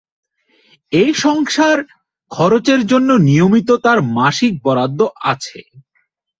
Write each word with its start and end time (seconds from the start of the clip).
এ 0.91 1.03
ছাড়া 1.05 1.19
সংসার-খরচের 1.23 2.81
জন্য 2.87 3.09
নিয়মিত 3.27 3.69
তাঁর 3.83 3.99
মাসিক 4.17 4.53
বরাদ্দ 4.65 4.99
আছে। 5.23 5.59